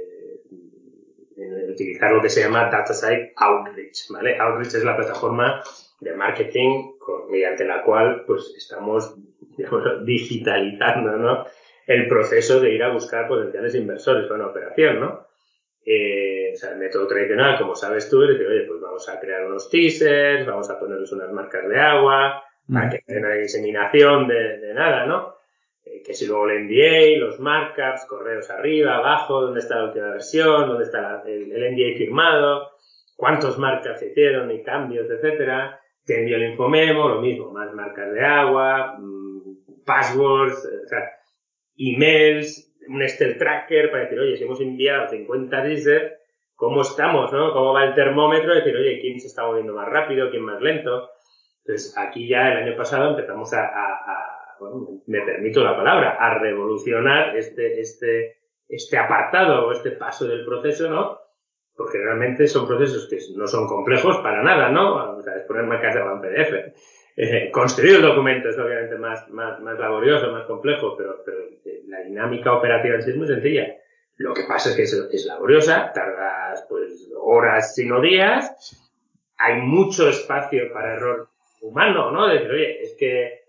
[1.76, 4.38] utilizar lo que se llama Data Site Outreach, ¿vale?
[4.40, 5.62] Outreach es la plataforma
[6.00, 6.92] de marketing
[7.30, 9.16] mediante la cual, pues, estamos,
[9.58, 11.46] digamos, digitalizando, ¿no?
[11.86, 15.28] El proceso de ir a buscar potenciales inversores para una operación, ¿no?
[15.86, 19.20] Eh, o sea, el método tradicional, como sabes tú, es decir, oye, pues vamos a
[19.20, 24.28] crear unos teasers, vamos a ponerles unas marcas de agua, para que haya una diseminación
[24.28, 25.36] de, nada, ¿no?
[25.86, 30.10] Eh, que si luego el NDA, los markups, correos arriba, abajo, dónde está la última
[30.12, 32.72] versión, dónde está el, NDA firmado,
[33.16, 35.80] cuántos markups se hicieron y cambios, etcétera.
[36.06, 41.12] Te envío el infomemo, lo mismo, más marcas de agua, mm, passwords, o sea,
[41.78, 46.14] emails, un Excel tracker para decir, oye, si hemos enviado 50 teasers,
[46.56, 47.54] ¿cómo estamos, no?
[47.54, 48.56] ¿Cómo va el termómetro?
[48.56, 50.30] Decir, oye, ¿quién se está moviendo más rápido?
[50.30, 51.10] ¿Quién más lento?
[51.60, 56.40] Entonces, aquí ya el año pasado empezamos a, a, bueno, me permito la palabra, a
[56.40, 58.38] revolucionar este, este,
[58.68, 61.20] este apartado o este paso del proceso, ¿no?
[61.76, 65.18] Porque realmente son procesos que no son complejos para nada, ¿no?
[65.18, 66.76] O sea, es poner marcas de en PDF.
[67.18, 71.84] Eh, construir el documento es obviamente más, más, más laborioso, más complejo, pero, pero eh,
[71.88, 73.76] la dinámica operativa en sí es muy sencilla.
[74.18, 78.82] Lo que pasa es que es, laboriosa, tardas pues horas, sino días,
[79.38, 81.30] hay mucho espacio para error
[81.62, 82.28] humano, ¿no?
[82.28, 83.45] Decir, oye, es que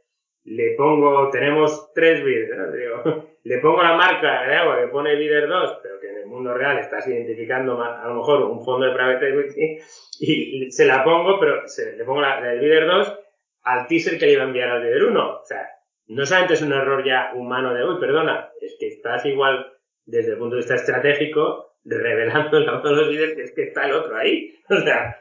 [0.46, 3.26] le pongo, tenemos tres bidders, ¿no?
[3.46, 6.52] Le pongo la marca de agua que pone bidder 2, pero que en el mundo
[6.52, 9.78] real estás identificando a lo mejor un fondo de private equity
[10.18, 11.62] y, se la pongo, pero
[11.96, 13.18] le pongo la, del bidder 2
[13.62, 15.30] al teaser que le iba a enviar al líder 1.
[15.30, 15.68] O sea,
[16.08, 19.64] no solamente es un error ya humano de, uy, perdona, es que estás igual
[20.04, 23.86] desde el punto de vista estratégico revelando a todos los líderes que es que está
[23.86, 24.54] el otro ahí.
[24.68, 25.20] O sea,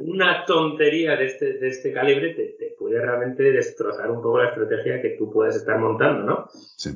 [0.00, 4.50] Una, tontería de este, de este calibre te, te, puede realmente destrozar un poco la
[4.50, 6.48] estrategia que tú puedes estar montando, ¿no?
[6.52, 6.90] Sí.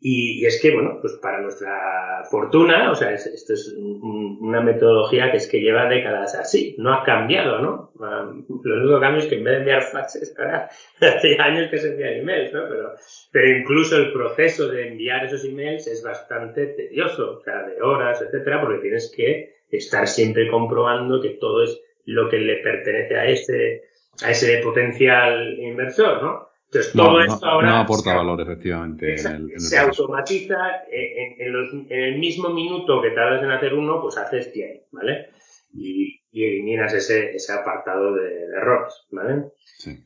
[0.00, 5.38] Y, es que, bueno, pues para nuestra fortuna, o sea, esto es una metodología que
[5.38, 7.92] es que lleva décadas así, no ha cambiado, ¿no?
[7.98, 10.68] lo único cambio es que en vez de enviar faxes, ahora
[11.00, 12.68] hace años que se envían emails, ¿no?
[12.68, 12.94] Pero,
[13.32, 18.22] pero incluso el proceso de enviar esos emails es bastante tedioso, o sea, de horas,
[18.22, 23.26] etcétera, porque tienes que estar siempre comprobando que todo es lo que le pertenece a
[23.26, 23.82] ese,
[24.24, 26.48] a ese potencial inversor, ¿no?
[26.70, 27.70] Entonces, todo esto ahora.
[27.70, 29.16] No aporta valor, efectivamente.
[29.16, 35.30] se automatiza en, el mismo minuto que tardas en hacer uno, pues haces 100, ¿vale?
[35.72, 39.46] Y, eliminas ese, ese apartado de, errores, ¿vale?
[39.56, 39.98] Sí.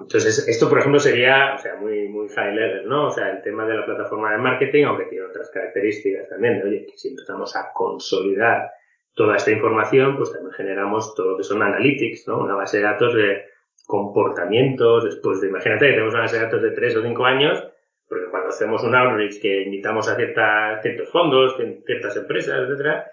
[0.00, 3.08] entonces, esto, por ejemplo, sería, o sea, muy, muy high level, ¿no?
[3.08, 6.68] O sea, el tema de la plataforma de marketing, aunque tiene otras características también, de,
[6.68, 8.70] oye, que si empezamos a consolidar
[9.18, 12.26] toda esta información, pues también generamos todo lo que son analytics.
[12.28, 13.42] Una base de datos de
[13.84, 17.64] comportamientos, después de, imagínate que tenemos una base de datos de 3 o 5 años,
[18.08, 23.10] porque cuando hacemos un outreach que invitamos a ciertos fondos, ciertas empresas, etcétera,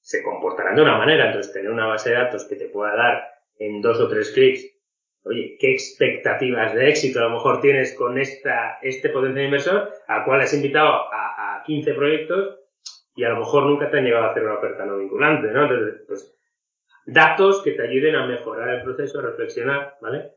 [0.00, 1.26] se comportarán de una manera.
[1.26, 3.22] Entonces, tener una base de datos que te pueda dar
[3.58, 4.66] en dos o tres clics,
[5.22, 10.24] oye, ¿qué expectativas de éxito a lo mejor tienes con esta, este potencial inversor al
[10.24, 12.65] cual has invitado a, a 15 proyectos
[13.16, 15.62] y a lo mejor nunca te han llegado a hacer una oferta no vinculante, ¿no?
[15.62, 16.38] Entonces, pues,
[17.06, 20.32] datos que te ayuden a mejorar el proceso, a reflexionar, ¿vale?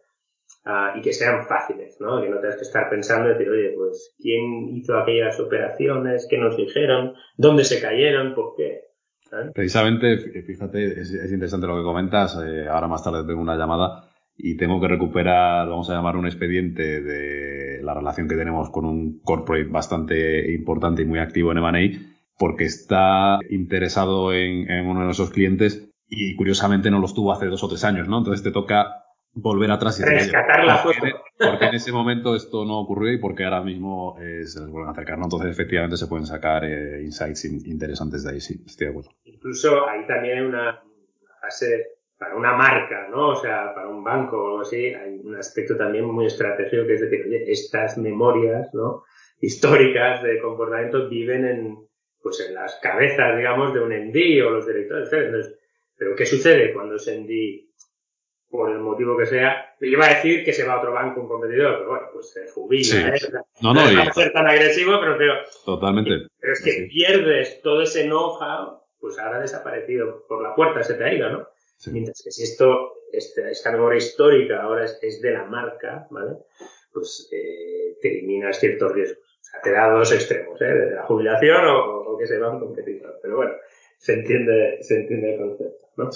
[0.66, 2.22] Ah, y que sean fáciles, ¿no?
[2.22, 6.28] Que no tengas que estar pensando y decir, oye, pues, ¿quién hizo aquellas operaciones?
[6.30, 7.14] ¿Qué nos dijeron?
[7.38, 8.34] ¿Dónde se cayeron?
[8.34, 8.90] ¿Por qué?
[9.54, 12.38] Precisamente, fíjate, es, interesante lo que comentas.
[12.44, 16.26] Eh, ahora más tarde tengo una llamada y tengo que recuperar, vamos a llamar un
[16.26, 21.58] expediente de la relación que tenemos con un corporate bastante importante y muy activo en
[21.58, 27.34] M&A, porque está interesado en, en uno de nuestros clientes y curiosamente no los tuvo
[27.34, 28.18] hace dos o tres años, ¿no?
[28.18, 31.06] Entonces te toca volver atrás y rescatar la foto.
[31.38, 34.90] Porque en ese momento esto no ocurrió y porque ahora mismo eh, se les vuelven
[34.90, 35.18] a acercar.
[35.18, 35.26] ¿no?
[35.26, 39.12] Entonces, efectivamente, se pueden sacar eh, insights interesantes de ahí, sí, estoy de acuerdo.
[39.24, 40.82] Incluso ahí también hay una
[41.42, 43.30] fase para una marca, ¿no?
[43.30, 46.96] O sea, para un banco o algo así, hay un aspecto también muy estratégico que
[46.96, 49.04] es decir, oye, estas memorias, ¿no?
[49.40, 51.89] Históricas de comportamiento viven en,
[52.22, 55.56] pues en las cabezas, digamos, de un MD o los directores, Entonces,
[55.98, 57.70] pero ¿qué sucede cuando ese MD,
[58.50, 61.28] por el motivo que sea, iba a decir que se va a otro banco, un
[61.28, 63.20] competidor, pero bueno, pues se jubila, ¿eh?
[63.62, 65.34] no, no, no ser tan agresivo, pero, pero
[65.66, 66.28] Totalmente.
[66.40, 70.96] Pero es que pierdes todo ese know-how, pues ahora ha desaparecido por la puerta, se
[70.96, 71.48] te ha ido, ¿no?
[71.88, 76.38] Mientras que si esto, este, esta memoria histórica ahora es, de la marca, ¿vale?
[76.92, 79.20] Pues eh, te eliminas ciertos riesgos.
[79.20, 80.66] O sea, te da dos extremos, ¿eh?
[80.66, 83.20] De la jubilación o, que se va a un competidor.
[83.22, 83.54] Pero bueno,
[83.98, 86.10] se entiende, se entiende el concepto, ¿no?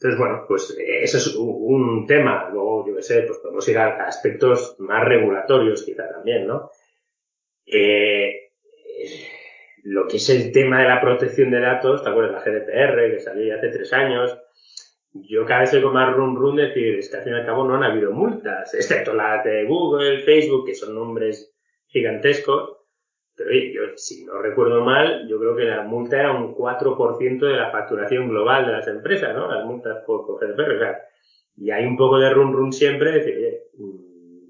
[0.00, 2.50] entonces, bueno, pues eso es un, tema.
[2.52, 6.70] Luego, yo qué sé, pues podemos ir a aspectos más regulatorios quizá también, ¿no?
[7.66, 8.50] Eh,
[9.82, 12.32] lo que es el tema de la protección de datos, ¿te acuerdas?
[12.32, 14.38] La GDPR que salió hace tres años.
[15.12, 17.66] Yo cada vez oigo más run run decir, es que al fin y al cabo
[17.66, 21.54] no han habido multas, excepto las de Google, Facebook, que son nombres
[21.86, 22.77] gigantescos.
[23.38, 27.38] Pero oye, yo, si no recuerdo mal, yo creo que la multa era un 4%
[27.38, 29.50] de la facturación global de las empresas, ¿no?
[29.50, 30.74] Las multas por, por GDPR.
[30.74, 30.98] O sea,
[31.56, 33.62] y hay un poco de run run siempre, decir, oye,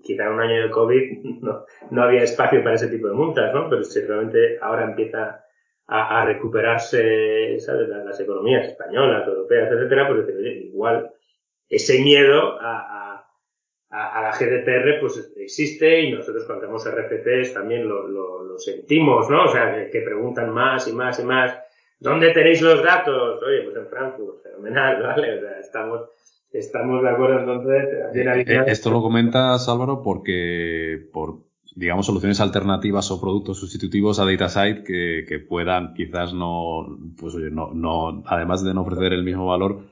[0.03, 3.53] quizá en un año de COVID no, no había espacio para ese tipo de multas,
[3.53, 3.69] ¿no?
[3.69, 5.45] Pero si realmente ahora empieza
[5.87, 7.89] a, a recuperarse, ¿sabes?
[7.89, 11.11] Las, las, economías españolas, europeas, etcétera, pues decir, oye, igual
[11.69, 13.08] ese miedo a, a,
[13.91, 19.31] a, la GDPR pues existe y nosotros cuando tenemos RFPs también lo, lo, lo sentimos,
[19.31, 19.45] ¿no?
[19.45, 21.59] O sea, que, que, preguntan más y más y más,
[21.99, 23.43] ¿dónde tenéis los datos?
[23.43, 25.39] Oye, pues en Frankfurt, fenomenal, ¿vale?
[25.39, 26.11] O sea, estamos
[26.53, 27.85] Estamos de acuerdo entonces.
[28.15, 31.41] Eh, eh, esto lo comentas, Álvaro, porque por,
[31.77, 36.87] digamos, soluciones alternativas o productos sustitutivos a DataSite que, que puedan quizás no,
[37.19, 39.85] pues oye, no, no, además de no ofrecer el mismo valor,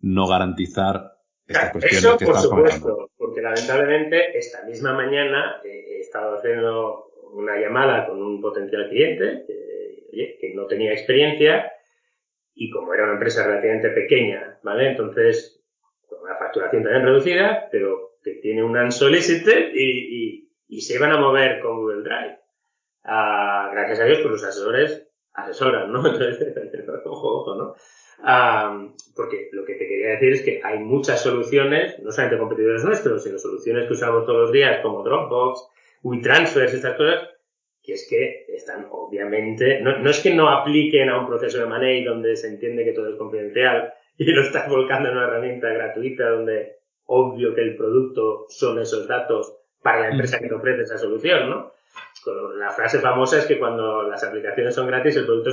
[0.00, 1.14] no garantizar
[1.46, 3.10] estas cuestiones Eso, por supuesto,
[3.42, 10.66] lamentablemente esta misma mañana he estado haciendo una llamada con un potencial cliente que, no
[10.66, 11.70] tenía experiencia
[12.54, 14.88] y como era una empresa relativamente pequeña, ¿vale?
[14.88, 15.62] Entonces
[16.08, 21.20] con una facturación también reducida, pero que tiene un unsolicited y, y, se van a
[21.20, 22.38] mover con Google Drive.
[23.04, 25.05] Ah, gracias a Dios, pues los asesores
[25.36, 26.06] asesoran, ¿no?
[26.06, 27.74] Entonces, ojo, ojo, ¿no?
[28.22, 32.84] Ah, porque lo que te quería decir es que hay muchas soluciones, no solamente competidores
[32.84, 35.68] nuestros, sino soluciones que usamos todos los días como Dropbox,
[36.02, 37.28] WeTransfers, estas cosas,
[37.82, 41.66] que es que están obviamente, no, no es que no apliquen a un proceso de
[41.66, 45.68] money donde se entiende que todo es confidencial, y lo estás volcando en una herramienta
[45.68, 50.82] gratuita donde obvio que el producto son esos datos para la empresa que te ofrece
[50.82, 51.72] esa solución, ¿no?
[52.58, 55.50] La frase famosa es que cuando las aplicaciones son gratis, el producto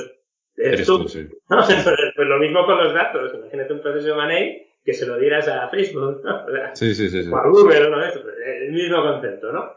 [0.56, 1.04] es, tú.
[1.48, 3.34] pues lo mismo con los datos.
[3.34, 6.46] Imagínate un proceso de money que se lo dieras a Facebook, ¿no?
[6.74, 7.98] sí, sí, sí, O a Google, ¿no?
[8.04, 9.72] El mismo concepto, ¿no?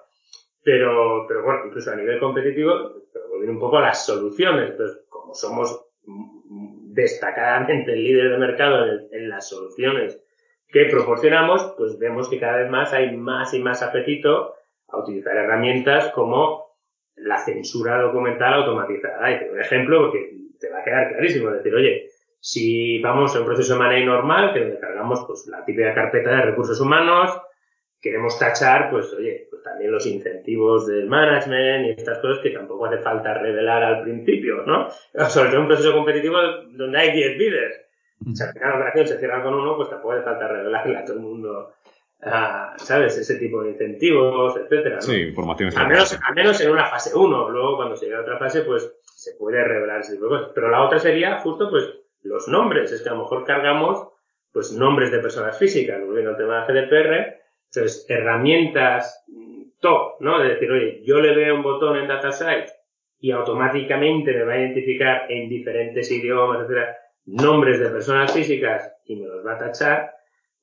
[0.63, 4.73] Pero, pero bueno, incluso a nivel competitivo, pero volviendo un poco a las soluciones.
[4.73, 5.87] Entonces, como somos
[6.97, 10.21] destacadamente el líder de mercado en, las soluciones
[10.69, 14.55] que proporcionamos, pues vemos que cada vez más hay más y más apetito
[14.89, 16.66] a utilizar herramientas como
[17.17, 19.31] la censura documental automatizada.
[19.31, 21.51] Y un ejemplo porque te va a quedar clarísimo.
[21.51, 22.09] Es decir, oye,
[22.41, 26.31] si vamos a un proceso de manera normal, que donde cargamos pues, la típica carpeta
[26.31, 27.41] de recursos humanos,
[28.01, 32.87] queremos tachar, pues oye, pues también los incentivos del management y estas cosas que tampoco
[32.87, 34.89] hace falta revelar al principio, ¿no?
[35.29, 36.39] Sobre todo un proceso competitivo
[36.71, 37.77] donde hay 10 bidders.
[38.33, 41.05] Si al final la operación se cierra con uno, pues tampoco hace falta revelarle a
[41.05, 41.75] todo el mundo,
[42.23, 43.17] ah, ¿sabes?
[43.17, 45.03] Ese tipo de incentivos, etcétera, ¿no?
[45.03, 45.71] Sí, información.
[45.77, 47.51] Al menos, al menos en una fase 1.
[47.51, 50.53] Luego, cuando se llega a otra fase, pues se puede revelar ese tipo de cosas.
[50.55, 52.93] Pero la otra sería justo, pues, los nombres.
[52.93, 54.09] Es que a lo mejor cargamos,
[54.53, 59.25] pues, nombres de personas físicas, volviendo al tema de GDPR, entonces, herramientas
[59.81, 60.41] top, ¿no?
[60.41, 62.73] De decir, oye, yo le veo un botón en DataSite
[63.21, 69.17] y automáticamente me va a identificar en diferentes idiomas, etcétera, nombres de personas físicas y
[69.17, 70.16] me los va a tachar,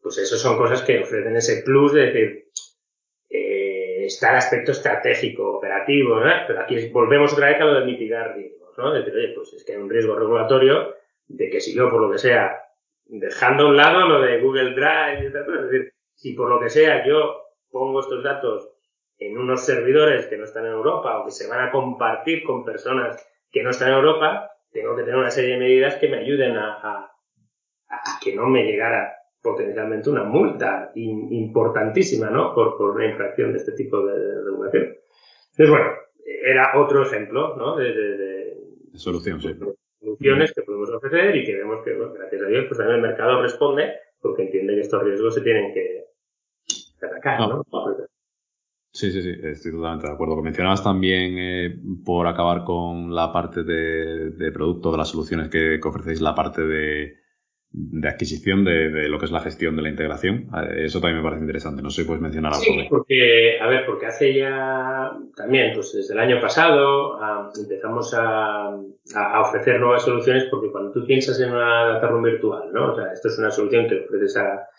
[0.03, 2.49] pues eso son cosas que ofrecen ese plus de decir,
[3.29, 6.29] eh, está el aspecto estratégico, operativo, ¿no?
[6.45, 8.91] Pero aquí volvemos otra vez a lo de mitigar riesgos, ¿no?
[8.91, 10.93] De decir, oye, pues es que hay un riesgo regulatorio
[11.27, 12.59] de que si yo, por lo que sea,
[13.05, 16.69] dejando a un lado lo de Google Drive y es decir, si por lo que
[16.69, 18.69] sea yo pongo estos datos
[19.17, 22.65] en unos servidores que no están en Europa o que se van a compartir con
[22.65, 26.17] personas que no están en Europa, tengo que tener una serie de medidas que me
[26.17, 27.09] ayuden a
[28.21, 32.55] que no me llegara potencialmente una multa importantísima, ¿no?
[32.55, 34.95] Por, por una infracción de este tipo de, regulación.
[35.51, 35.91] Entonces, bueno,
[36.25, 37.75] era otro ejemplo, ¿no?
[37.75, 38.57] De, de,
[38.93, 39.53] solución, sí.
[39.99, 43.41] soluciones que podemos ofrecer y que vemos que, gracias a Dios, pues también el mercado
[43.41, 46.05] responde porque entiende que estos riesgos se tienen que
[47.01, 47.65] atacar, ¿no?
[48.91, 50.41] Sí, sí, sí, estoy totalmente de acuerdo.
[50.41, 51.75] Mencionabas también, eh,
[52.05, 56.35] por acabar con la parte de, de producto, de las soluciones que, que ofrecéis, la
[56.35, 57.22] parte de,
[57.75, 60.47] de adquisición de, de, lo que es la gestión de la integración.
[60.55, 61.81] Eh, eso también me parece interesante.
[61.81, 62.63] No sé si puedes mencionar algo.
[62.63, 67.19] Sí, porque, a ver, porque hace ya también, pues desde el año pasado
[67.59, 68.67] empezamos a,
[69.15, 72.93] a, ofrecer nuevas soluciones porque cuando tú piensas en una data room virtual, ¿no?
[72.93, 74.69] O sea, esto es una solución que ofreces a,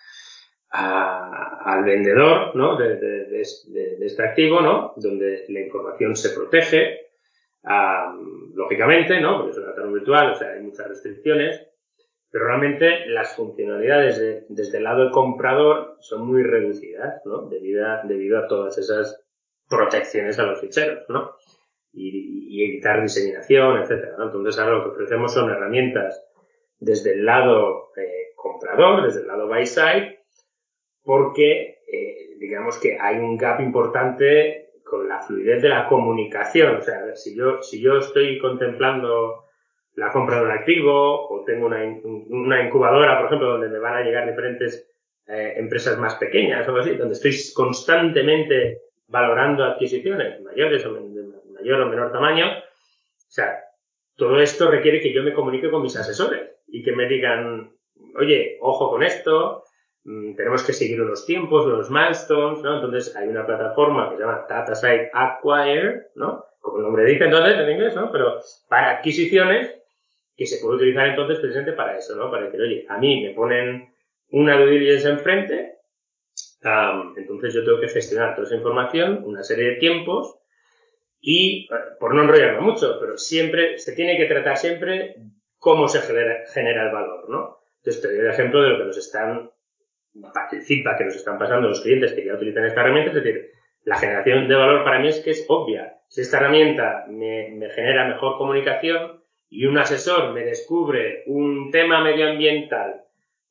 [1.64, 2.76] al vendedor, ¿no?
[2.76, 4.92] De, de, de, este activo, ¿no?
[4.96, 7.08] Donde la información se protege,
[8.54, 9.38] lógicamente, ¿no?
[9.38, 11.73] Porque es una data room virtual, o sea, hay muchas restricciones
[12.34, 17.48] pero realmente las funcionalidades desde el lado del comprador son muy reducidas, ¿no?
[17.48, 19.24] Debido a, todas esas
[19.68, 21.30] protecciones a los ficheros, ¿no?
[21.92, 24.24] Y, evitar diseminación, etcétera, ¿no?
[24.24, 26.26] Entonces ahora lo que ofrecemos son herramientas
[26.80, 30.24] desde el lado eh, comprador, desde el lado buy side,
[31.04, 36.78] porque eh, digamos que hay un gap importante con la fluidez de la comunicación.
[36.78, 39.43] O sea, si yo, si yo estoy contemplando
[39.96, 41.78] la compra de un activo o tengo una,
[42.28, 44.90] una incubadora, por ejemplo, donde me van a llegar diferentes
[45.26, 50.98] eh, empresas más pequeñas o algo así, donde estoy constantemente valorando adquisiciones mayores o
[51.52, 52.46] mayor o menor tamaño.
[52.46, 53.60] O sea,
[54.16, 57.72] todo esto requiere que yo me comunique con mis asesores y que me digan,
[58.16, 59.64] oye, ojo con esto,
[60.04, 62.76] mm, tenemos que seguir unos tiempos, unos milestones, ¿no?
[62.76, 66.44] Entonces hay una plataforma que se llama DataSite Acquire, ¿no?
[66.60, 68.10] Como el nombre dice entonces en inglés, ¿no?
[68.10, 69.83] Pero para adquisiciones
[70.36, 72.30] que se puede utilizar entonces precisamente para eso, ¿no?
[72.30, 73.94] Para decir, oye, a mí me ponen
[74.30, 75.74] una due diligence enfrente,
[77.16, 80.38] entonces yo tengo que gestionar toda esa información, una serie de tiempos,
[81.20, 81.68] y
[82.00, 85.16] por no enrollarme mucho, pero siempre, se tiene que tratar siempre
[85.58, 87.58] cómo se genera, genera el valor, ¿no?
[87.78, 89.50] Entonces te doy el ejemplo de lo que nos están,
[90.52, 93.50] el feedback que nos están pasando los clientes que ya utilizan esta herramienta, es decir,
[93.84, 95.98] la generación de valor para mí es que es obvia.
[96.08, 99.23] Si esta herramienta me, me genera mejor comunicación,
[99.54, 103.02] y un asesor me descubre un tema medioambiental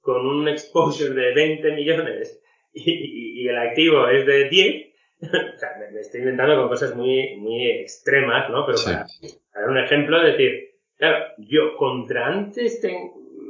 [0.01, 2.41] con un exposure de 20 millones
[2.73, 4.85] y, el activo es de 10,
[5.21, 8.65] o sea, me, estoy inventando con cosas muy, muy extremas, ¿no?
[8.65, 9.05] Pero para,
[9.53, 12.81] dar un ejemplo, decir, claro, yo contra antes,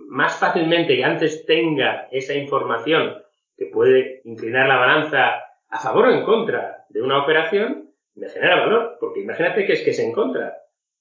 [0.09, 3.15] más fácilmente y antes tenga esa información
[3.57, 8.59] que puede inclinar la balanza a favor o en contra de una operación, me genera
[8.59, 10.55] valor, porque imagínate que es que es en contra.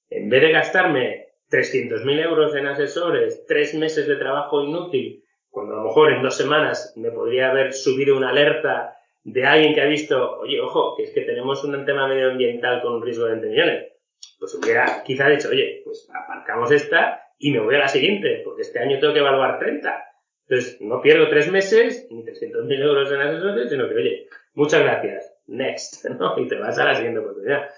[0.09, 1.22] En vez de gastarme
[1.53, 6.35] 300.000 euros en asesores, tres meses de trabajo inútil, cuando a lo mejor en dos
[6.35, 11.05] semanas me podría haber subido una alerta de alguien que ha visto, oye, ojo, que
[11.05, 13.93] es que tenemos un tema medioambiental con un riesgo de 20 millones.
[14.39, 18.63] Pues hubiera quizá dicho, oye, pues aparcamos esta y me voy a la siguiente, porque
[18.63, 20.05] este año tengo que evaluar 30.
[20.49, 25.35] Entonces, no pierdo tres meses ni 300.000 euros en asesores, sino que, oye, muchas gracias,
[25.47, 26.39] next, ¿no?
[26.39, 27.69] Y te vas a la siguiente oportunidad.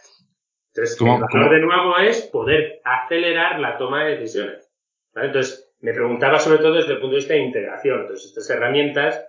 [0.74, 4.68] Entonces, el valor de nuevo es poder acelerar la toma de decisiones.
[5.14, 8.00] Entonces, me preguntaba sobre todo desde el punto de vista de integración.
[8.00, 9.24] Entonces, estas herramientas,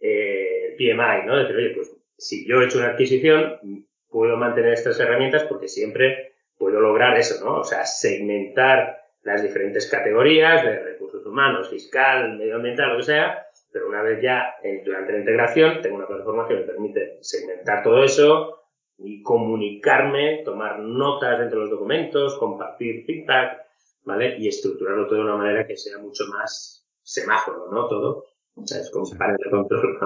[0.00, 1.36] eh, PMI, ¿no?
[1.36, 6.34] Decir, oye, pues si yo he hecho una adquisición, puedo mantener estas herramientas porque siempre
[6.56, 7.58] puedo lograr eso, ¿no?
[7.58, 13.88] O sea, segmentar las diferentes categorías de recursos humanos, fiscal, medioambiental, lo que sea, pero
[13.88, 14.54] una vez ya
[14.84, 18.63] durante la integración tengo una plataforma que me permite segmentar todo eso,
[18.98, 23.62] y comunicarme, tomar notas dentro de los documentos, compartir feedback,
[24.04, 24.36] ¿vale?
[24.38, 27.88] Y estructurarlo todo de una manera que sea mucho más semáforo, ¿no?
[27.88, 28.24] Todo.
[28.54, 29.98] O sea, es como para el control,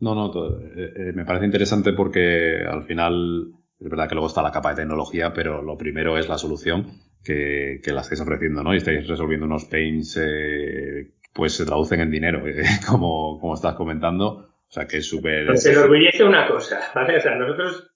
[0.00, 4.42] No, no, eh, eh, me parece interesante porque al final es verdad que luego está
[4.42, 6.86] la capa de tecnología, pero lo primero es la solución
[7.24, 8.74] que, que la estáis ofreciendo, ¿no?
[8.74, 13.74] Y estáis resolviendo unos pains, eh, pues se traducen en dinero, eh, como, como estás
[13.74, 14.50] comentando.
[14.66, 15.46] O sea, que es súper...
[15.46, 17.16] Pues se enorgullece una cosa, ¿vale?
[17.16, 17.93] O sea, nosotros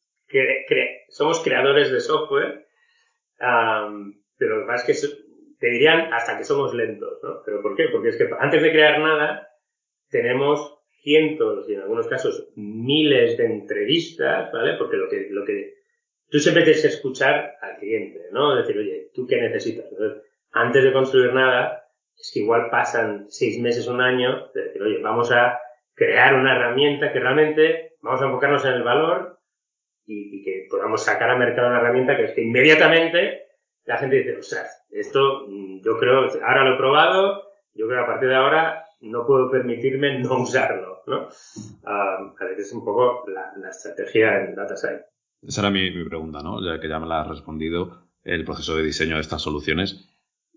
[1.08, 2.66] somos creadores de software,
[3.38, 5.08] pero lo que pasa es que
[5.58, 7.42] te dirían hasta que somos lentos, ¿no?
[7.44, 7.88] ¿Pero por qué?
[7.90, 9.48] Porque es que antes de crear nada,
[10.08, 14.74] tenemos cientos y en algunos casos miles de entrevistas, ¿vale?
[14.78, 15.74] Porque lo que, lo que
[16.30, 18.54] tú siempre tienes que escuchar al cliente, ¿no?
[18.56, 19.86] Decir, oye, ¿tú qué necesitas?
[19.90, 21.84] Entonces, antes de construir nada,
[22.16, 25.58] es que igual pasan seis meses, un año, de decir, oye, vamos a
[25.94, 29.37] crear una herramienta que realmente vamos a enfocarnos en el valor
[30.08, 33.42] y, que podamos sacar al mercado una herramienta que es que inmediatamente
[33.84, 37.42] la gente dice, ostras, esto mm, yo creo, ahora lo he probado,
[37.74, 41.28] yo creo que a partir de ahora no puedo permitirme no usarlo, ¿no?
[41.84, 45.04] a veces es un poco la, estrategia en data science.
[45.42, 46.60] Esa era mi, pregunta, ¿no?
[46.64, 50.08] Ya que ya me la has respondido, el proceso de diseño de estas soluciones.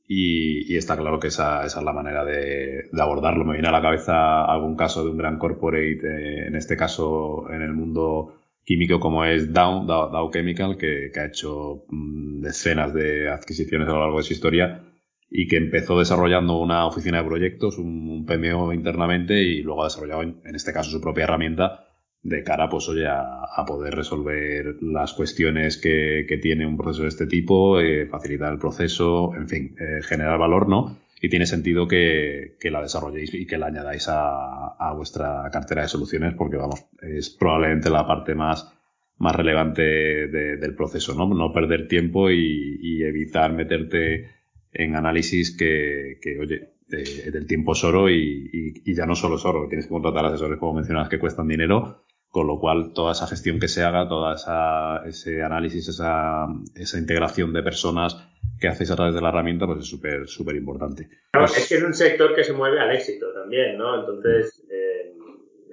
[0.08, 3.46] Y, está claro que esa, esa es la manera de, abordarlo.
[3.46, 7.46] Me viene a la cabeza algún caso de un gran corporate, eh, en este caso
[7.52, 13.30] en el mundo químico como es Dow, Dow, Chemical, que, ha hecho mm, decenas de
[13.30, 14.84] adquisiciones a lo largo de su historia
[15.30, 20.22] y que empezó desarrollando una oficina de proyectos, un, PMO internamente y luego ha desarrollado,
[20.24, 21.88] en, este caso, su propia herramienta
[22.22, 27.28] de cara, pues, oye, a, poder resolver las cuestiones que, tiene un proceso de este
[27.28, 30.98] tipo, eh, facilitar el proceso, en fin, eh, generar valor, ¿no?
[31.22, 36.34] Y tiene sentido que, la desarrolléis y que la añadáis a, vuestra cartera de soluciones
[36.34, 38.74] porque, vamos, es probablemente la parte más,
[39.18, 41.32] más relevante del proceso, ¿no?
[41.34, 44.32] No perder tiempo y evitar meterte
[44.74, 49.46] en análisis que, que oye, del tiempo es oro y, y, ya no solo es
[49.46, 53.28] oro, tienes que contratar asesores, como mencionas, que cuestan dinero, con lo cual toda esa
[53.28, 58.18] gestión que se haga, toda esa, ese análisis, esa, esa integración de personas
[58.60, 61.10] que hacéis a través de la herramienta, pues es súper, súper importante.
[61.34, 64.00] Pues es que es un sector que se mueve al éxito también, ¿no?
[64.00, 65.14] Entonces, eh,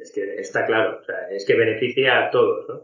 [0.00, 2.80] es que está claro, o sea, es que beneficia a todos, ¿no?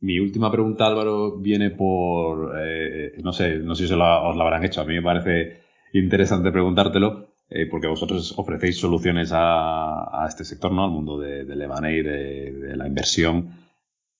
[0.00, 4.62] Mi última pregunta, Álvaro, viene por, eh, no sé, no sé si os la, habrán
[4.62, 4.82] hecho.
[4.82, 5.62] A mí me parece
[5.94, 10.84] interesante preguntártelo, eh, porque vosotros ofrecéis soluciones a, este sector, ¿no?
[10.84, 13.50] Al mundo de, del M&A, de, la inversión.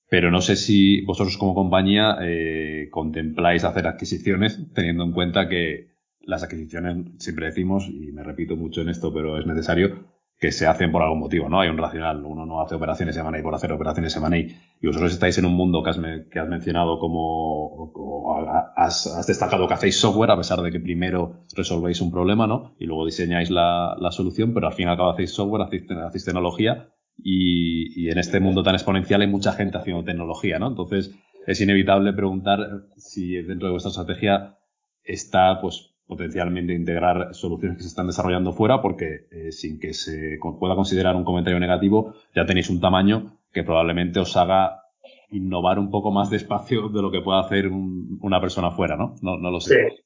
[0.09, 5.89] Pero no sé si vosotros como compañía eh, contempláis hacer adquisiciones, teniendo en cuenta que
[6.21, 10.67] las adquisiciones, siempre decimos, y me repito mucho en esto, pero es necesario, que se
[10.67, 11.61] hacen por algún motivo, ¿no?
[11.61, 12.25] Hay un racional.
[12.25, 14.37] Uno no hace operaciones M&A por hacer operaciones M&A.
[14.37, 15.99] Y vosotros estáis en un mundo que has,
[16.31, 18.37] que has mencionado como,
[18.77, 22.75] has, destacado que hacéis software, a pesar de que primero resolvéis un problema, ¿no?
[22.79, 26.91] Y luego diseñáis la, solución, pero al fin y al cabo hacéis software, hacéis, tecnología.
[27.17, 30.69] Y, en este mundo tan exponencial hay mucha gente haciendo tecnología, ¿no?
[30.69, 31.15] Entonces,
[31.47, 32.59] es inevitable preguntar
[32.97, 34.59] si dentro de vuestra estrategia
[35.05, 40.39] está, pues, potencialmente integrar soluciones que se están desarrollando fuera porque eh, sin que se
[40.59, 44.83] pueda considerar un comentario negativo ya tenéis un tamaño que probablemente os haga
[45.31, 49.17] innovar un poco más despacio de lo que pueda hacer una persona fuera, ¿no?
[49.23, 50.05] No, no lo sé.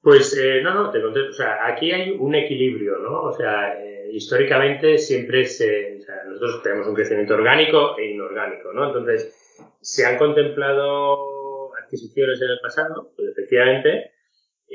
[0.00, 1.30] Pues eh, no, no, te contesto.
[1.30, 3.22] O sea, aquí hay un equilibrio, ¿no?
[3.22, 5.96] O sea, eh, históricamente siempre se...
[5.98, 8.86] O sea, nosotros tenemos un crecimiento orgánico e inorgánico, ¿no?
[8.88, 9.34] Entonces,
[9.80, 14.12] se han contemplado adquisiciones en el pasado, pues efectivamente,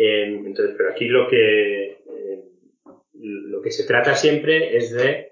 [0.05, 1.97] entonces, pero aquí lo que,
[3.13, 5.31] lo que se trata siempre es de,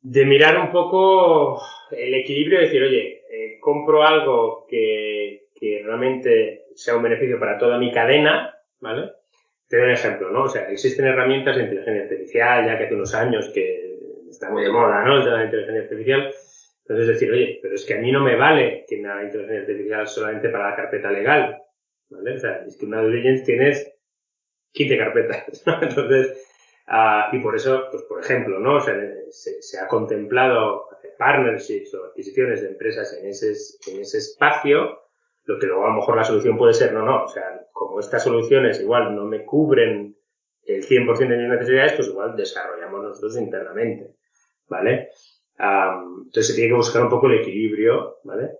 [0.00, 6.66] de mirar un poco el equilibrio y decir, oye, eh, compro algo que, que realmente
[6.74, 9.10] sea un beneficio para toda mi cadena, ¿vale?
[9.68, 10.44] Te doy un ejemplo, ¿no?
[10.44, 13.98] O sea, existen herramientas de inteligencia artificial, ya que hace unos años que
[14.28, 15.18] está muy de moda, ¿no?
[15.18, 16.34] El de la inteligencia artificial.
[16.82, 20.08] Entonces decir, oye, pero es que a mí no me vale que una inteligencia artificial
[20.08, 21.62] solamente para la carpeta legal.
[22.10, 22.34] ¿Vale?
[22.34, 23.92] O sea, es que una due diligence tienes
[24.72, 25.82] 15 carpetas, ¿no?
[25.82, 26.46] Entonces,
[26.88, 28.76] uh, y por eso, pues por ejemplo, ¿no?
[28.76, 28.94] O sea,
[29.30, 30.90] se, se, ha contemplado
[31.20, 33.52] partnerships o adquisiciones de empresas en ese,
[33.92, 35.02] en ese espacio,
[35.44, 38.00] lo que luego a lo mejor la solución puede ser, no, no, o sea, como
[38.00, 40.16] estas soluciones igual no me cubren
[40.64, 44.14] el 100% de mis necesidades, pues igual desarrollamos nosotros internamente,
[44.66, 45.10] ¿vale?
[45.58, 48.52] Um, entonces se tiene que buscar un poco el equilibrio, ¿vale?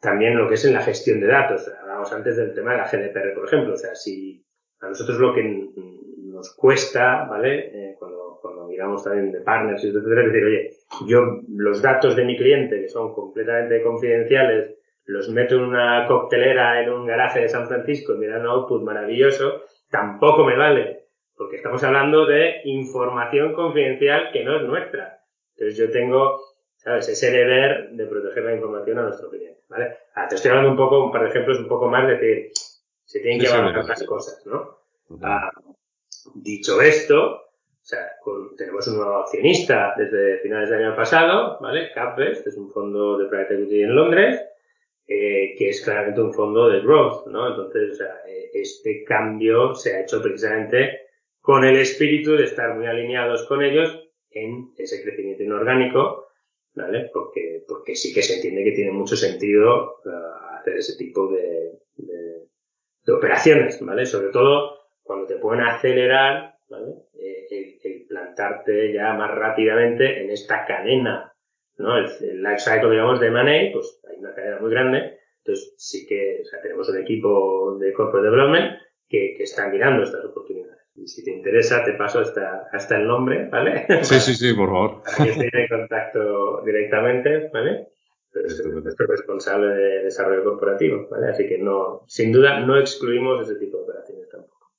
[0.00, 1.70] También lo que es en la gestión de datos.
[1.80, 3.74] Hablábamos antes del tema de la GDPR, por ejemplo.
[3.74, 4.44] O sea, si
[4.80, 5.70] a nosotros lo que
[6.32, 7.70] nos cuesta, ¿vale?
[7.72, 10.70] Eh, cuando, cuando miramos también de partners, etcétera, es decir, oye,
[11.06, 16.82] yo los datos de mi cliente, que son completamente confidenciales, los meto en una coctelera
[16.82, 21.06] en un garaje de San Francisco y me dan un output maravilloso, tampoco me vale,
[21.36, 25.20] porque estamos hablando de información confidencial que no es nuestra.
[25.54, 26.40] Entonces yo tengo
[26.82, 27.08] ¿sabes?
[27.08, 29.96] Ese deber de proteger la información a nuestro cliente, ¿vale?
[30.14, 32.50] Ah, te estoy hablando un poco, un par de ejemplos un poco más de decir,
[33.04, 34.78] se tienen que evaluar las cosas, ¿no?
[35.22, 35.50] Ah,
[36.34, 38.12] dicho esto, o sea,
[38.56, 41.92] tenemos un nuevo accionista desde finales del año pasado, ¿vale?
[41.92, 44.40] Capvest, es un fondo de private equity en Londres,
[45.06, 47.48] eh, que es claramente un fondo de growth, ¿no?
[47.48, 51.00] Entonces, o sea, eh, este cambio se ha hecho precisamente
[51.40, 56.31] con el espíritu de estar muy alineados con ellos en ese crecimiento inorgánico
[56.74, 57.10] ¿vale?
[57.12, 61.78] Porque, porque sí que se entiende que tiene mucho sentido uh, hacer ese tipo de,
[61.96, 62.46] de,
[63.04, 64.06] de, operaciones, ¿vale?
[64.06, 66.94] Sobre todo cuando te pueden acelerar, ¿vale?
[67.14, 71.32] Eh, el, el, plantarte ya más rápidamente en esta cadena,
[71.78, 71.98] ¿no?
[71.98, 76.06] El, el life cycle, digamos, de money, pues hay una cadena muy grande, entonces sí
[76.06, 80.81] que, o sea, tenemos un equipo de corporate development que, que está mirando estas oportunidades.
[80.94, 83.86] Y si te interesa, te paso hasta, hasta el nombre, ¿vale?
[84.02, 85.02] Sí, sí, sí, por favor.
[85.02, 87.88] Para que esté en contacto directamente, ¿vale?
[88.34, 91.28] Es nuestro responsable de desarrollo corporativo, ¿vale?
[91.28, 94.70] Así que no, sin duda, no excluimos ese tipo de operaciones tampoco.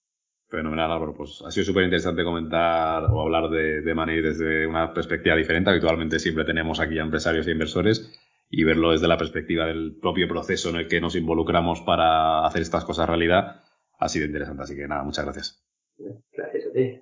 [0.49, 1.13] Fenomenal, Álvaro.
[1.13, 5.69] Pues ha sido súper interesante comentar o hablar de, de Money desde una perspectiva diferente.
[5.69, 8.11] Habitualmente siempre tenemos aquí a empresarios e inversores
[8.49, 12.61] y verlo desde la perspectiva del propio proceso en el que nos involucramos para hacer
[12.61, 13.63] estas cosas realidad
[13.97, 14.63] ha sido interesante.
[14.63, 15.63] Así que nada, muchas gracias.
[16.31, 17.01] Gracias a ti.